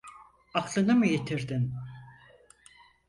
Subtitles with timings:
[0.53, 1.73] Aklını mı yitirdin?